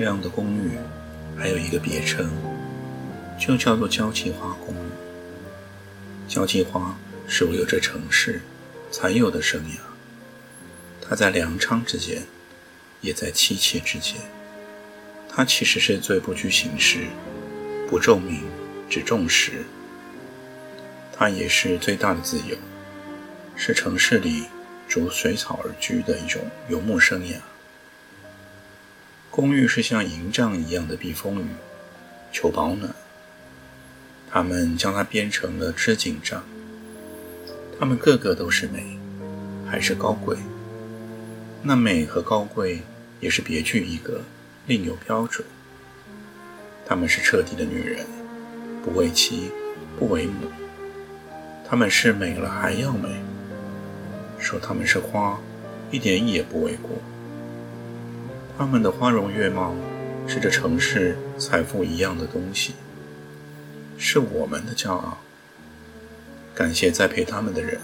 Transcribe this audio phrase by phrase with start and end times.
[0.00, 0.78] 这样的公寓
[1.36, 2.26] 还有一个别称，
[3.38, 4.88] 就叫做交际花公寓。
[6.26, 6.96] 交际花
[7.28, 8.40] 是我有这城市
[8.90, 9.76] 才有的生涯，
[11.06, 12.22] 它在粮仓之间，
[13.02, 14.16] 也在妻妾之间。
[15.28, 17.00] 它其实是最不拘形式、
[17.86, 18.44] 不重名，
[18.88, 19.66] 只重实。
[21.12, 22.56] 它也是最大的自由，
[23.54, 24.44] 是城市里
[24.88, 27.34] 逐水草而居的一种游牧生涯。
[29.40, 31.46] 公寓是像营帐一样的避风雨，
[32.30, 32.94] 求保暖。
[34.30, 36.44] 他们将它编成了织锦帐。
[37.78, 38.98] 他们个个都是美，
[39.66, 40.36] 还是高贵。
[41.62, 42.82] 那美和高贵
[43.18, 44.20] 也是别具一格，
[44.66, 45.42] 另有标准。
[46.84, 48.04] 他们是彻底的女人，
[48.84, 49.50] 不为妻，
[49.98, 50.50] 不为母。
[51.66, 53.08] 他们是美了还要美。
[54.38, 55.40] 说他们是花，
[55.90, 56.90] 一点也不为过。
[58.60, 59.74] 他们的花容月貌
[60.28, 62.74] 是这城市财富一样的东西，
[63.96, 65.16] 是我们的骄傲。
[66.54, 67.80] 感谢栽培他们的人，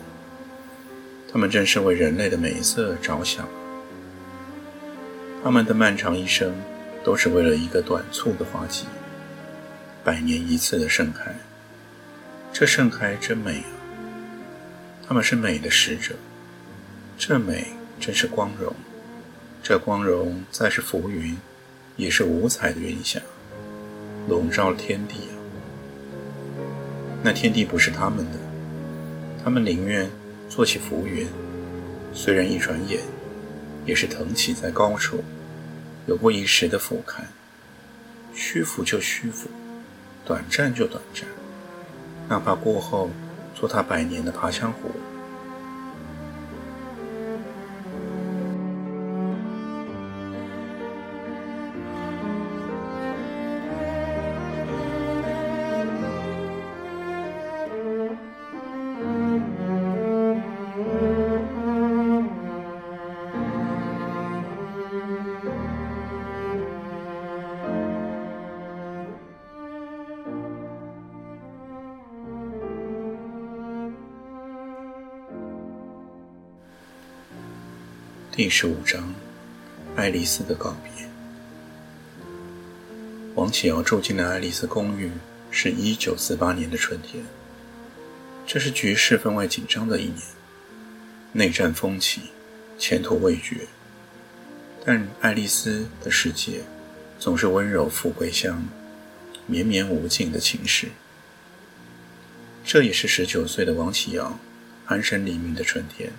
[1.33, 3.49] 他们正是为人类的美色着想。
[5.43, 6.55] 他们的漫长一生
[7.03, 8.85] 都是为了一个短促的花季，
[10.05, 11.35] 百年一次的盛开。
[12.53, 13.73] 这盛开真美啊！
[15.09, 16.17] 他们是美的使者，
[17.17, 17.69] 这美
[17.99, 18.77] 真是光荣。
[19.69, 21.37] 这光荣再是浮云，
[21.97, 23.21] 也是五彩的云霞，
[24.29, 25.35] 笼罩了天地啊！
[27.21, 28.39] 那天地不是他们的，
[29.43, 30.09] 他们宁愿
[30.49, 31.27] 做起浮云，
[32.15, 33.01] 虽然一转眼，
[33.85, 35.25] 也是腾起在高处，
[36.07, 37.23] 有过一时的俯瞰，
[38.33, 39.49] 虚浮就虚浮，
[40.25, 41.25] 短暂就短暂，
[42.29, 43.11] 哪怕过后
[43.53, 44.93] 做他百年的爬墙虎。
[78.37, 79.15] 第十五章，
[79.97, 81.09] 爱丽丝的告别。
[83.35, 85.11] 王启尧住进了爱丽丝公寓，
[85.51, 87.25] 是一九四八年的春天。
[88.47, 90.19] 这是局势分外紧张的一年，
[91.33, 92.25] 内战风起，
[92.79, 93.67] 前途未决。
[94.85, 96.61] 但爱丽丝的世界
[97.19, 98.63] 总是温柔富贵乡，
[99.47, 100.89] 绵绵无尽的情事。
[102.67, 104.39] 这也是十九岁的王启尧
[104.85, 106.13] 安身立命的春天。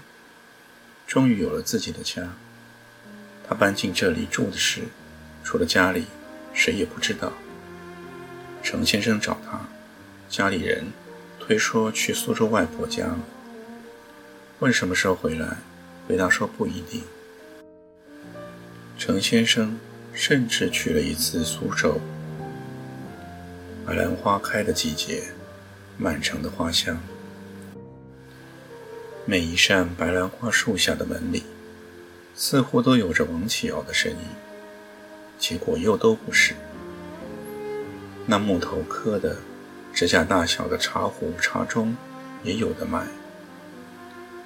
[1.07, 2.33] 终于有了自己的家。
[3.47, 4.81] 他搬进这里住的事，
[5.41, 6.05] 除了家里，
[6.53, 7.31] 谁也不知道。
[8.61, 9.61] 程先生找他，
[10.27, 10.87] 家里人
[11.39, 13.19] 推说去苏州外婆家了。
[14.59, 15.57] 问什么时候回来，
[16.05, 17.01] 回答说不一定。
[18.97, 19.79] 程先生
[20.11, 22.01] 甚至去了一次苏州。
[23.85, 25.23] 白兰花开的季节，
[25.97, 26.99] 满城的花香。
[29.29, 31.43] 每一扇白兰花树下的门里，
[32.33, 34.19] 似乎都有着王启尧的身影，
[35.37, 36.53] 结果又都不是。
[38.25, 39.35] 那木头刻的、
[39.93, 41.93] 指甲大小的茶壶、茶盅
[42.41, 43.05] 也有的卖。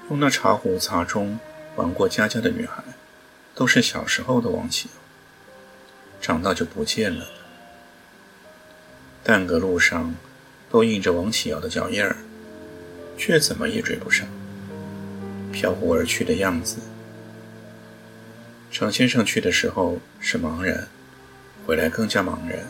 [0.10, 1.38] 用那茶壶、茶盅
[1.76, 2.84] 玩过家家的女孩，
[3.54, 4.94] 都是小时候的王启尧，
[6.20, 7.28] 长大就不见了。
[9.22, 10.16] 但个路上
[10.72, 12.18] 都印着王启尧的脚印儿，
[13.16, 14.28] 却怎么也追不上。
[15.52, 16.78] 飘忽而去的样子。
[18.72, 20.88] 程先生去的时候是茫然，
[21.66, 22.66] 回来更加茫然。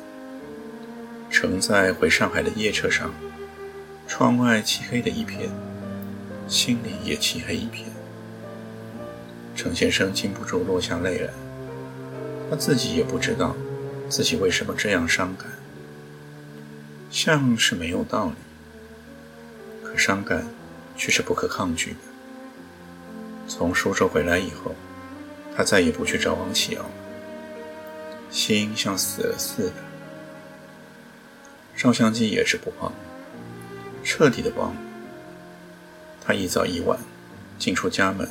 [1.30, 3.13] 乘在回上海的夜车上，
[4.07, 5.50] 窗外漆黑的一片，
[6.48, 7.88] 心里也漆黑一片。
[9.56, 11.30] 程先生禁不住落下泪来，
[12.50, 13.56] 他自己也不知道
[14.10, 15.48] 自己为什么这样伤感，
[17.10, 18.33] 像是没有道理。
[19.83, 20.45] 可伤感
[20.98, 22.10] 却是不可抗拒的。
[23.53, 24.74] 从苏州回来以后，
[25.53, 26.89] 他再也不去找王启尧了，
[28.30, 29.74] 心像死了似的。
[31.75, 32.94] 照相机也是不忘，
[34.06, 34.74] 彻底的忘。
[36.21, 36.98] 他一早一晚
[37.59, 38.25] 进出家门，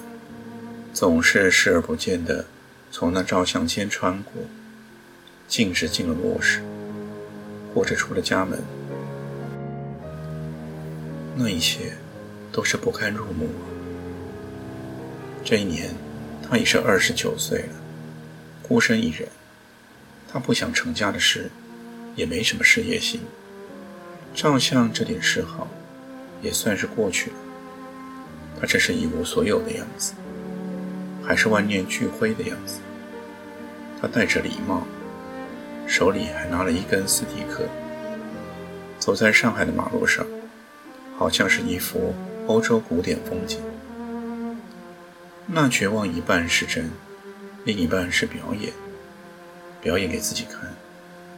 [0.94, 2.46] 总是视而不见的
[2.90, 4.32] 从那照相间穿过，
[5.46, 6.62] 径直进了卧室，
[7.74, 8.58] 或者出了家门。
[11.36, 11.92] 那一切
[12.50, 13.50] 都是不堪入目。
[15.50, 15.90] 这一年，
[16.48, 17.74] 他已是二十九岁了，
[18.62, 19.28] 孤身一人。
[20.32, 21.50] 他不想成家的事，
[22.14, 23.20] 也没什么事业心。
[24.32, 25.66] 照相这点嗜好，
[26.40, 27.36] 也算是过去了。
[28.60, 30.12] 他这是一无所有的样子，
[31.20, 32.78] 还是万念俱灰的样子。
[34.00, 34.86] 他戴着礼帽，
[35.84, 37.64] 手里还拿了一根斯蒂克，
[39.00, 40.24] 走在上海的马路上，
[41.18, 42.14] 好像是一幅
[42.46, 43.60] 欧洲古典风景。
[45.52, 46.88] 那绝望一半是真，
[47.64, 48.72] 另一半是表演，
[49.82, 50.76] 表演给自己看，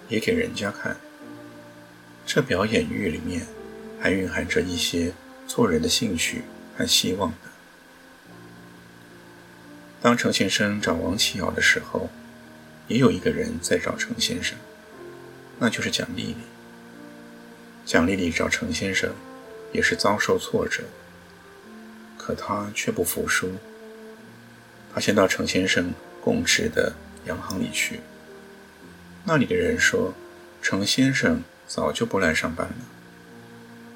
[0.06, 0.99] 也给人家看。
[2.26, 3.47] 这表演欲里面，
[3.99, 5.14] 还蕴含着一些
[5.47, 6.43] 做人的兴趣
[6.76, 7.50] 和希望的。
[10.03, 12.11] 当程先生找王启尧的时候，
[12.88, 14.59] 也有一个人在找程先生，
[15.59, 16.37] 那就是蒋丽丽。
[17.87, 19.11] 蒋丽丽找程先生，
[19.73, 20.82] 也是遭受挫折，
[22.19, 23.50] 可她却不服输。
[24.94, 26.92] 他先到程先生供职的
[27.26, 28.00] 洋行里去，
[29.24, 30.12] 那里的人说，
[30.60, 31.42] 程先生。
[31.64, 32.74] 早就不来上班了，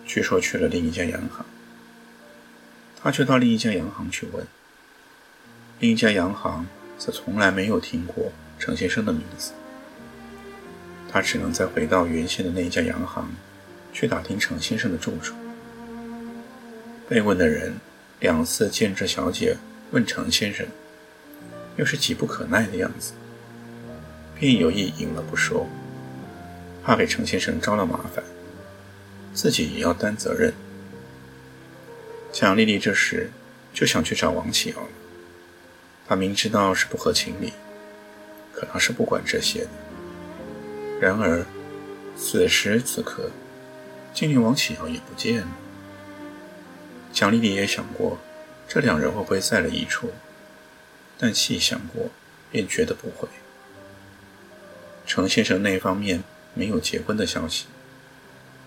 [0.06, 1.44] 据说去了另一家洋行。
[3.02, 4.46] 他就到另一家洋行去问，
[5.78, 6.64] 另一家洋行
[6.96, 9.52] 则从来没有听过程先生的名字。
[11.12, 13.30] 他只能再回到原先的那一家洋行，
[13.92, 15.34] 去打听程先生的住处。
[17.06, 17.74] 被问的人
[18.20, 19.54] 两次见这小姐
[19.90, 20.66] 问程先生，
[21.76, 23.12] 又是急不可耐的样子，
[24.38, 25.66] 便有意隐了不说。
[26.82, 28.22] 怕给程先生招了麻烦，
[29.34, 30.52] 自己也要担责任。
[32.32, 33.30] 蒋丽丽这时
[33.74, 34.88] 就想去找王启尧了。
[36.06, 37.52] 她明知道是不合情理，
[38.52, 39.70] 可她是不管这些的。
[41.00, 41.44] 然而，
[42.16, 43.30] 此时此刻，
[44.14, 45.48] 竟连王启尧也不见了。
[47.12, 48.18] 蒋丽丽也想过，
[48.68, 50.12] 这两人会不会在了一处，
[51.18, 52.10] 但细想过，
[52.50, 53.28] 便觉得不会。
[55.06, 56.22] 程先生那方面。
[56.58, 57.66] 没有结婚的消息，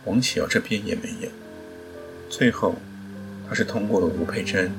[0.06, 1.30] 王启尧这边也没有。
[2.30, 2.76] 最后，
[3.48, 4.72] 他是通过了吴佩珍，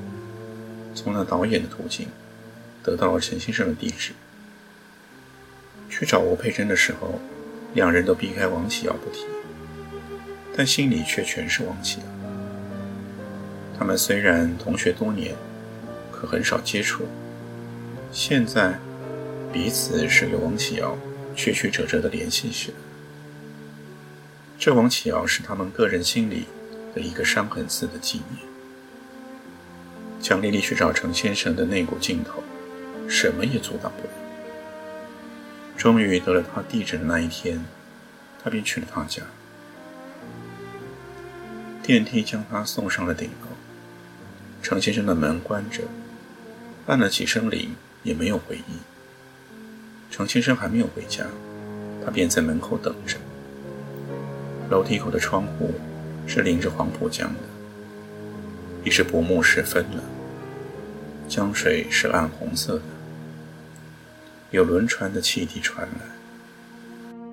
[0.95, 2.07] 从那导演的途径，
[2.81, 4.13] 得到了陈先生的地址。
[5.89, 7.19] 去找吴佩珍的时候，
[7.73, 9.25] 两人都避开王启尧不提，
[10.55, 12.05] 但心里却全是王启尧。
[13.77, 15.35] 他们虽然同学多年，
[16.13, 17.05] 可很少接触。
[18.13, 18.77] 现在，
[19.53, 20.97] 彼此是与王启尧
[21.33, 22.77] 曲曲折折的联系起来。
[24.59, 26.45] 这王启尧是他们个人心里
[26.93, 28.45] 的一个伤痕似的纪念。
[30.19, 32.43] 蒋丽丽去找程先生的那股劲头，
[33.07, 34.13] 什么也阻挡不了。
[35.77, 37.63] 终于得了他地址的那一天，
[38.43, 39.23] 他便去了他家。
[41.81, 43.47] 电梯将他送上了顶楼。
[44.61, 45.83] 程先生的门关着，
[46.85, 48.79] 按了几声铃也没有回应。
[50.09, 51.25] 程先生还没有回家，
[52.03, 53.17] 他便在门口等着。
[54.69, 55.73] 楼梯口的窗户
[56.27, 57.39] 是临着黄浦江的，
[58.83, 60.03] 已是薄暮时分了。
[61.27, 62.83] 江水是暗红色的，
[64.51, 67.25] 有轮船的汽笛传来。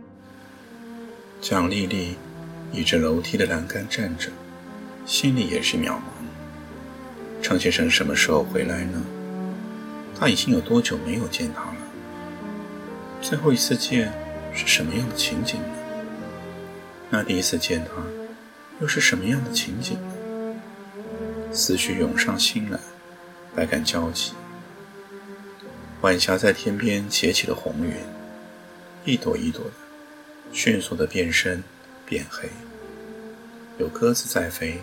[1.40, 2.16] 蒋丽丽
[2.72, 4.30] 倚着楼梯的栏杆站着，
[5.06, 6.02] 心里也是渺茫。
[7.42, 9.02] 程先生什么时候回来呢？
[10.18, 11.76] 他已经有多久没有见他了？
[13.22, 14.12] 最后一次见
[14.52, 15.68] 是什么样的情景呢？
[17.10, 18.02] 那第一次见他，
[18.80, 20.14] 又是什么样的情景呢？
[21.52, 22.78] 思绪涌上心来，
[23.54, 24.32] 百感交集。
[26.00, 27.94] 晚霞在天边结起了红云，
[29.04, 29.72] 一朵一朵的，
[30.52, 31.62] 迅速的变深
[32.04, 32.48] 变黑。
[33.78, 34.82] 有鸽子在飞，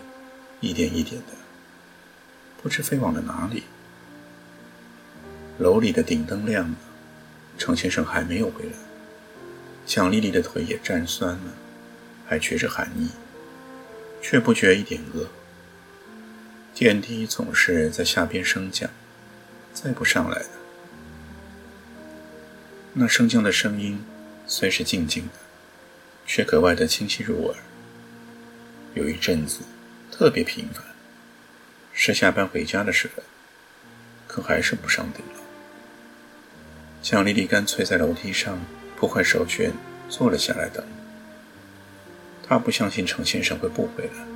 [0.60, 1.32] 一点一点的，
[2.62, 3.64] 不知飞往了哪里。
[5.58, 6.76] 楼里的顶灯亮了，
[7.58, 8.72] 程先生还没有回来，
[9.84, 11.54] 蒋丽丽的腿也站酸了。
[12.28, 13.08] 还觉着寒意，
[14.20, 15.28] 却不觉一点饿。
[16.74, 18.90] 电梯总是在下边升降，
[19.72, 20.48] 再不上来的。
[22.94, 24.04] 那升降的声音
[24.44, 25.34] 虽是静静的，
[26.26, 27.56] 却格外的清晰入耳。
[28.94, 29.60] 有一阵子，
[30.10, 30.82] 特别频繁，
[31.92, 33.24] 是下班回家的时分，
[34.26, 35.45] 可还是不上顶楼。
[37.08, 38.58] 蒋丽丽干脆在楼梯上
[38.96, 39.70] 铺块手绢，
[40.08, 40.84] 坐了下来等。
[42.42, 44.26] 她不相信程先生会不回来，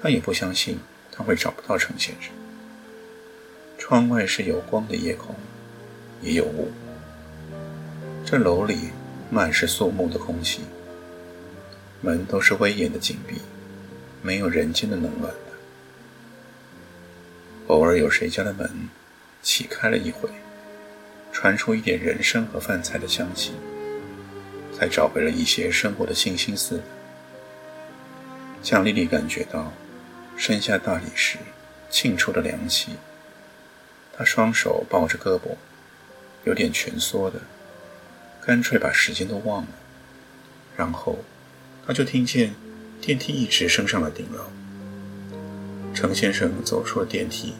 [0.00, 0.78] 她也不相信
[1.10, 2.30] 他会找不到程先生。
[3.76, 5.34] 窗外是有光的夜空，
[6.22, 6.70] 也有雾。
[8.24, 8.90] 这楼里
[9.28, 10.60] 满是肃穆的空气，
[12.00, 13.40] 门都是威严的紧闭，
[14.22, 15.52] 没有人间的冷暖的。
[17.66, 18.88] 偶尔有谁家的门
[19.42, 20.30] 启开了一回。
[21.38, 23.52] 传出一点人参和饭菜的香气，
[24.74, 26.82] 才找回了一些生活的信心似的。
[28.62, 29.70] 蒋丽丽感觉到
[30.34, 31.36] 身下大理石
[31.90, 32.92] 沁出的凉气，
[34.16, 35.56] 她双手抱着胳膊，
[36.44, 37.38] 有点蜷缩的，
[38.46, 39.68] 干脆把时间都忘了。
[40.74, 41.18] 然后，
[41.86, 42.54] 她就听见
[42.98, 44.46] 电梯一直升上了顶楼。
[45.94, 47.52] 程先生走出了电梯，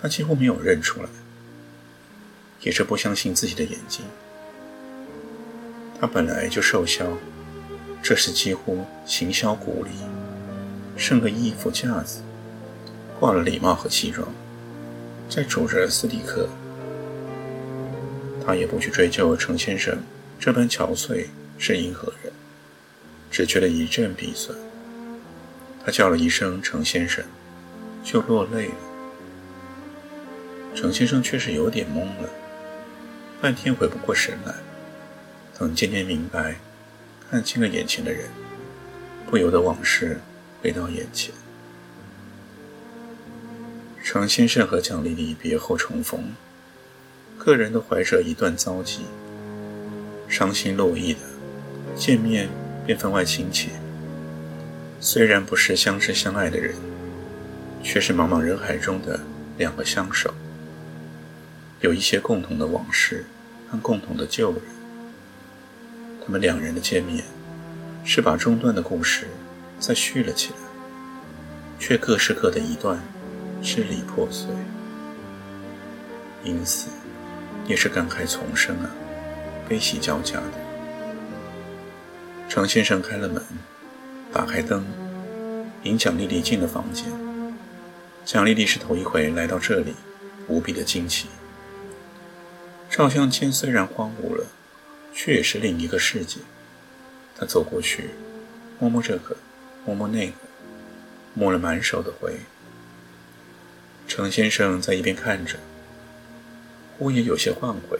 [0.00, 1.08] 他几乎没有认出来。
[2.62, 4.04] 也是不相信自己的眼睛。
[6.00, 7.06] 他本来就瘦削，
[8.02, 9.90] 这时几乎形销骨离，
[10.96, 12.22] 剩个衣服架子，
[13.18, 14.26] 挂了礼帽和西装，
[15.28, 16.48] 在拄着斯蒂克。
[18.46, 19.98] 他也不去追究程先生
[20.38, 21.26] 这般憔悴
[21.58, 22.32] 是因何人，
[23.30, 24.56] 只觉得一阵鼻酸。
[25.84, 27.24] 他叫了一声“程先生”，
[28.02, 28.74] 就落泪了。
[30.74, 32.28] 程先生却是有点懵了。
[33.40, 34.54] 半天回不过神来，
[35.58, 36.56] 等渐渐明白，
[37.30, 38.28] 看清了眼前的人，
[39.26, 40.20] 不由得往事
[40.60, 41.32] 回到眼前。
[44.02, 46.34] 程先生和蒋丽丽别后重逢，
[47.38, 49.06] 个人都怀着一段遭际，
[50.28, 51.20] 伤心落意的
[51.96, 52.50] 见面
[52.84, 53.70] 便分外亲切。
[55.00, 56.74] 虽然不是相知相爱的人，
[57.82, 59.18] 却是茫茫人海中的
[59.56, 60.34] 两个相守。
[61.80, 63.24] 有一些共同的往事
[63.70, 64.62] 和共同的旧人，
[66.22, 67.24] 他们两人的见面
[68.04, 69.26] 是把中断的故事
[69.78, 70.56] 再续了起来，
[71.78, 73.00] 却各是各的一段，
[73.62, 74.50] 支离破碎，
[76.44, 76.90] 因此
[77.66, 78.90] 也是感慨丛生啊，
[79.66, 80.52] 悲喜交加的。
[82.46, 83.42] 程先生开了门，
[84.30, 84.84] 打开灯，
[85.84, 87.06] 引蒋丽丽进了房间。
[88.26, 89.94] 蒋丽丽是头一回来到这里，
[90.46, 91.28] 无比的惊奇。
[92.90, 94.44] 照相间虽然荒芜了，
[95.14, 96.40] 却也是另一个世界。
[97.38, 98.10] 他走过去，
[98.80, 99.36] 摸摸这个，
[99.86, 100.34] 摸摸那个，
[101.32, 102.34] 摸了满手的灰。
[104.08, 105.56] 程先生在一边看着，
[106.98, 107.96] 忽也有些换回，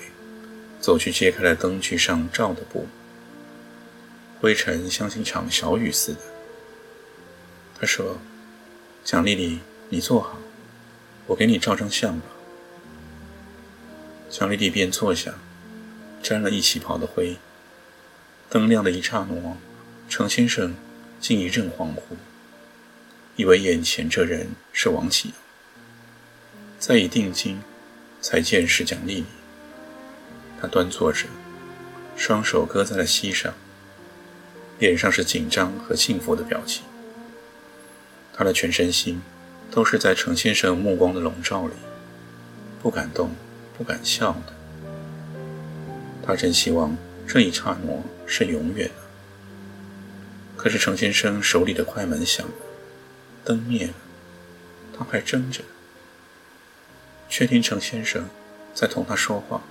[0.81, 2.89] 走去揭开了灯具上罩的布，
[4.41, 6.19] 灰尘像一场小雨似的。
[7.79, 8.19] 他说
[9.05, 10.37] ：“蒋丽丽，你坐好，
[11.29, 12.27] 我给你照张相吧。”
[14.31, 15.35] 蒋丽丽便坐下，
[16.23, 17.37] 沾了一旗袍的灰。
[18.49, 19.57] 灯亮的一刹那，
[20.09, 20.77] 程先生
[21.21, 22.15] 竟一阵恍惚，
[23.35, 25.37] 以为眼前这人是王启阳。
[26.79, 27.61] 再一定睛，
[28.21, 29.25] 才见是蒋丽丽。
[30.61, 31.27] 她端坐着，
[32.17, 33.53] 双手搁在了膝上，
[34.79, 36.85] 脸上是紧张和幸福的表情。
[38.33, 39.21] 她的全身心
[39.73, 41.75] 都是在程先生目光的笼罩里，
[42.81, 43.35] 不敢动。
[43.81, 44.53] 不敢笑的，
[46.23, 46.95] 他真希望
[47.27, 47.91] 这一刹那
[48.27, 48.95] 是永远的。
[50.55, 52.53] 可是程先生手里的快门响了，
[53.43, 53.95] 灯灭了，
[54.93, 55.63] 他还睁着，
[57.27, 58.27] 却听程先生
[58.75, 59.63] 在同他说话，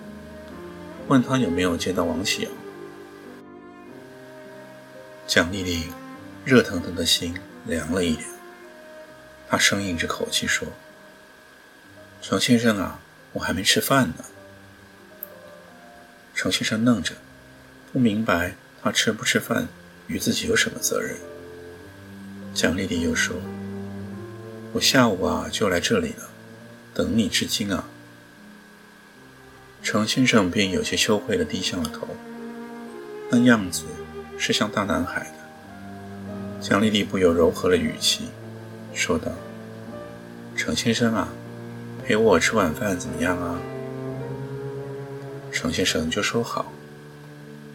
[1.07, 2.51] 问他有没有见到王启阳。
[5.27, 5.83] 蒋丽丽
[6.43, 7.35] 热腾腾的心
[7.67, 8.27] 凉了一点，
[9.47, 10.67] 她生硬着口气说
[12.23, 12.99] ：“程先生啊。”
[13.33, 14.25] 我还没吃饭呢。
[16.33, 17.15] 程先生愣着，
[17.91, 19.67] 不明白他吃不吃饭
[20.07, 21.17] 与自己有什么责任。
[22.53, 23.35] 蒋丽丽又说
[24.73, 26.29] ：“我下午啊就来这里了，
[26.93, 27.83] 等你至今啊。”
[29.83, 32.07] 程先生便有些羞愧地低下了头，
[33.29, 33.83] 那样子
[34.37, 36.59] 是像大男孩的。
[36.61, 38.29] 蒋丽丽不由柔和了语气，
[38.93, 39.31] 说道
[40.55, 41.29] ：“程先生啊。”
[42.09, 43.61] 陪我吃晚饭怎么样啊？
[45.51, 46.73] 程先生就说好。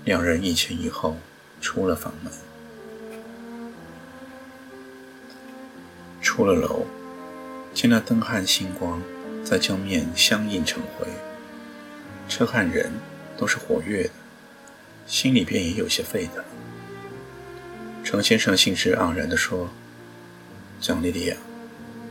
[0.05, 1.17] 两人一前一后
[1.61, 2.33] 出了房门，
[6.21, 6.85] 出了楼，
[7.73, 9.01] 见那灯汉星光
[9.45, 11.07] 在江面相映成辉，
[12.29, 12.91] 车和人
[13.37, 14.11] 都是活跃的，
[15.07, 16.43] 心里便也有些沸腾。
[18.03, 19.71] 程先生兴致盎然地说
[20.83, 21.39] ：“蒋丽丽啊，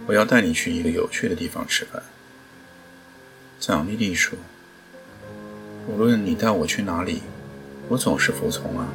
[0.07, 2.01] 我要带你去一个有趣的地方吃饭。”
[3.59, 4.37] 蒋丽丽说
[5.87, 7.21] ：“无论你带我去哪里，
[7.87, 8.87] 我总是服从啊。”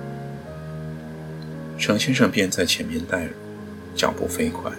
[1.79, 3.33] 程先生便在前面带路，
[3.95, 4.71] 脚步飞快。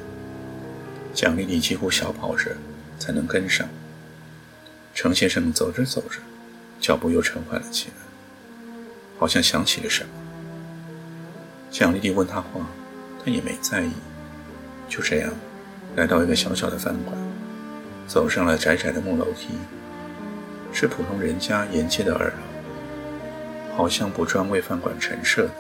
[1.14, 2.56] 蒋丽丽几乎小跑着
[3.00, 3.68] 才能跟上。
[4.94, 6.20] 程先生走着走着，
[6.80, 7.94] 脚步又沉缓了起来，
[9.18, 10.10] 好像想起了什么。
[11.72, 12.68] 蒋丽丽问他话，
[13.24, 13.92] 他也没在意。
[14.90, 15.34] 就这样，
[16.00, 17.14] 来到一个小小的饭馆，
[18.08, 19.50] 走上了窄窄的木楼梯，
[20.72, 25.52] 是普通人家沿街的二楼，好像不专为饭馆陈设的。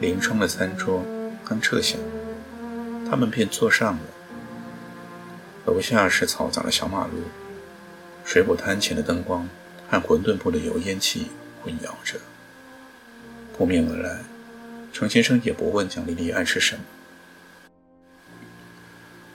[0.00, 1.04] 临窗的餐桌
[1.44, 1.96] 刚撤下，
[3.08, 4.00] 他们便坐上了。
[5.66, 7.22] 楼下是嘈杂的小马路，
[8.24, 9.48] 水果摊前的灯光
[9.88, 11.28] 和馄饨铺的油烟气
[11.62, 12.18] 混淆着。
[13.56, 14.22] 扑面而来，
[14.92, 16.82] 程先生也不问蒋丽丽爱吃什么，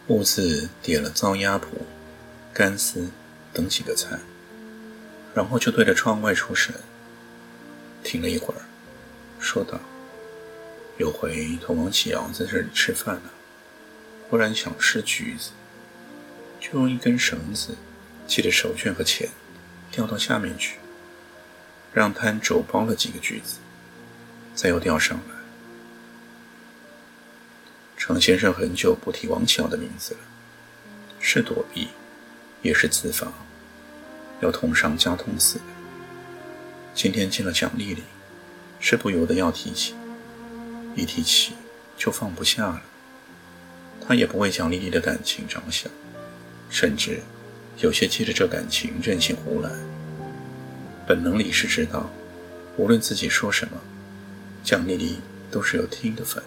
[0.07, 1.65] 兀自点了糟鸭脯、
[2.53, 3.09] 干丝
[3.53, 4.19] 等几个菜，
[5.33, 6.75] 然后就对着窗外出神，
[8.03, 8.61] 停了一会儿，
[9.39, 9.79] 说道。
[10.97, 13.29] 有回同王启尧在这里吃饭呢，
[14.29, 15.49] 忽然想吃橘子，
[16.59, 17.75] 就用一根绳子
[18.27, 19.29] 系着手绢和钱，
[19.89, 20.77] 吊到下面去，
[21.93, 23.57] 让摊主包了几个橘子，
[24.53, 25.42] 再又钓上来。
[28.05, 30.19] 程先生很久不提王启尧的名字了，
[31.21, 31.87] 是躲避，
[32.61, 33.31] 也是自罚，
[34.41, 35.63] 要痛上加痛似的。
[36.93, 38.03] 今天见了蒋丽丽，
[38.77, 39.95] 是不由得要提起。
[40.97, 41.53] 一提起
[41.95, 42.81] 就放不下了。
[44.05, 45.89] 他也不为蒋丽丽的感情着想，
[46.69, 47.21] 甚至
[47.77, 49.71] 有些借着这感情任性胡来。
[51.07, 52.11] 本能里是知道，
[52.75, 53.77] 无论自己说什么，
[54.61, 56.43] 蒋丽丽都是有听的份。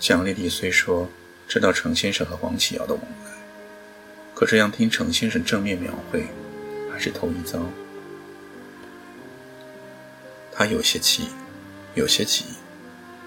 [0.00, 1.08] 蒋丽丽虽说
[1.46, 3.30] 知道程先生和黄启尧的往来，
[4.34, 6.26] 可这样听程先生正面描绘，
[6.90, 7.60] 还是头一遭。
[10.50, 11.28] 她有些气。
[11.96, 12.44] 有些急，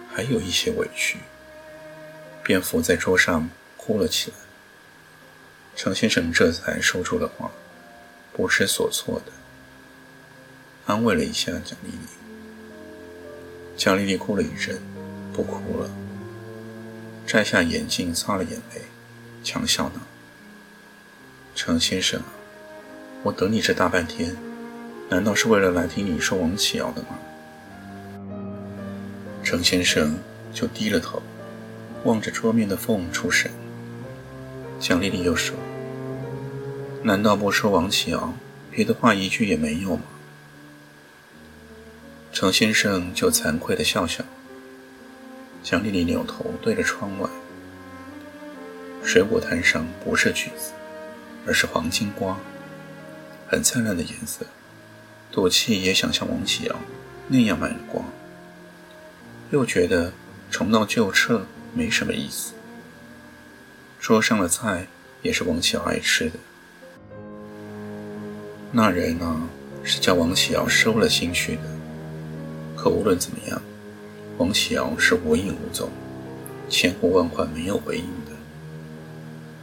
[0.10, 1.18] 还有一些委屈，
[2.42, 4.38] 便伏在桌上哭了起来。
[5.76, 7.52] 程先生这才说出了话，
[8.32, 9.34] 不知所措的
[10.86, 12.08] 安慰了一下蒋丽丽。
[13.76, 14.82] 蒋丽丽哭了一阵，
[15.34, 15.90] 不哭了，
[17.26, 18.82] 摘下眼镜擦了眼泪，
[19.44, 19.96] 强笑道
[21.56, 22.22] ：“程先生，
[23.24, 24.36] 我等你这大半天，
[25.10, 27.20] 难道是为了来听你说王启尧的吗？”
[29.44, 30.18] 程先生
[30.54, 31.22] 就低了头，
[32.04, 33.50] 望着桌面的缝出神。
[34.80, 35.56] 蒋丽丽又说
[37.04, 38.34] ：“难道不说王启尧，
[38.70, 40.04] 别的话一句也没有吗？”
[42.34, 44.26] 程先生就惭愧的笑笑。
[45.64, 47.30] 蒋丽丽扭头对着窗外，
[49.02, 50.74] 水果摊上不是橘子，
[51.48, 52.38] 而是黄金瓜，
[53.48, 54.46] 很灿烂的颜色。
[55.32, 56.76] 赌气也想像王启尧
[57.30, 58.04] 那样买了瓜。
[59.52, 60.12] 又觉得
[60.52, 62.54] 重蹈旧辙没什么意思。
[64.00, 64.86] 桌上的菜
[65.22, 66.38] 也是王启尧爱吃的。
[68.72, 69.42] 那人呢，
[69.82, 71.62] 是叫王启尧收了心去的。
[72.76, 73.62] 可无论怎么样，
[74.44, 75.90] 王启尧是无影无踪，
[76.68, 78.34] 千呼万唤没有回应的。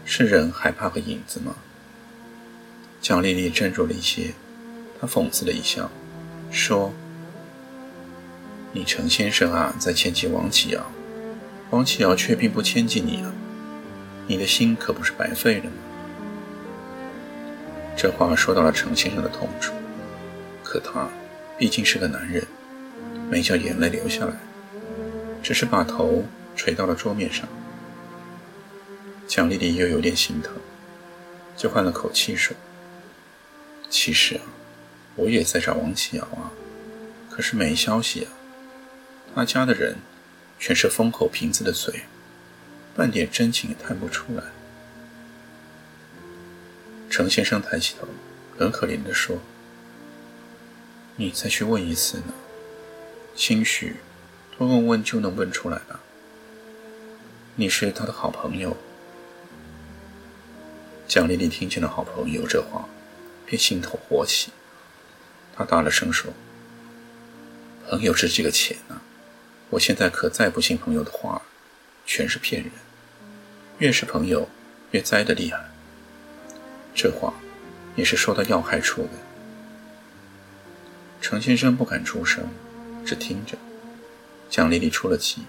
[0.07, 1.55] 是人害怕个影子吗？
[2.99, 4.33] 蒋丽丽站住了一些，
[4.99, 5.91] 她讽刺了一笑，
[6.51, 6.95] 说。
[8.73, 10.91] 你程先生啊，在牵起王启尧，
[11.69, 13.31] 王启尧却并不牵记你啊，
[14.27, 15.73] 你的心可不是白费了吗？
[17.95, 19.75] 这话说到了程先生的痛处，
[20.65, 21.07] 可他
[21.59, 22.43] 毕竟是个男人，
[23.29, 24.33] 没叫眼泪流下来，
[25.43, 26.25] 只是把头
[26.57, 27.49] 垂到了桌面上。
[29.27, 30.53] 蒋丽丽又有点心疼，
[31.57, 32.57] 就换了口气说
[33.89, 34.43] ：“其实啊，
[35.15, 36.51] 我也在找王启尧啊，
[37.31, 38.33] 可是没消息啊。”
[39.35, 39.97] 他家的人
[40.59, 42.03] 全是封口瓶子的嘴，
[42.97, 44.43] 半点真情也探不出来。
[47.09, 48.09] 程先生抬起头，
[48.59, 49.39] 很可怜地说
[51.15, 52.35] ：“你再去问一次呢，
[53.37, 53.97] 兴许
[54.67, 56.01] 问问就能问出来了。
[57.57, 58.77] 你是他的好朋友。”
[61.07, 62.89] 蒋丽丽听见了“好朋友”这话，
[63.45, 64.53] 便心头火起。
[65.57, 66.33] 她大了声说
[67.89, 69.01] ：“朋友值几个钱呢？”
[69.71, 71.43] 我现在可再不信朋友的话，
[72.05, 72.73] 全是骗人。
[73.79, 74.49] 越是朋友，
[74.91, 75.71] 越栽得厉害。
[76.95, 77.33] 这话
[77.97, 79.11] 也是说到要害处的。
[81.21, 82.49] 程先生不敢出声，
[83.07, 83.57] 只听着。
[84.51, 85.43] 蒋丽丽出了气，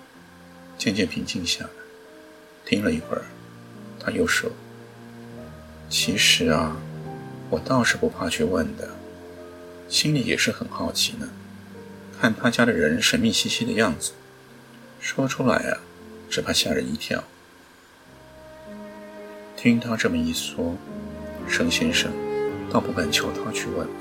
[0.77, 1.69] 渐渐平静下来。
[2.63, 3.23] 听了一会儿，
[3.99, 4.51] 她又说
[5.89, 6.77] ：“其实啊，
[7.49, 8.89] 我倒是不怕去问的，
[9.89, 11.27] 心里也是很好奇呢。
[12.21, 14.11] 看他家的人神秘兮兮的样子，
[14.99, 15.79] 说出来啊，
[16.29, 17.23] 只怕吓人一跳。”
[19.57, 20.77] 听他这么一说，
[21.47, 22.11] 沈先生
[22.71, 23.93] 倒不敢求他去问了。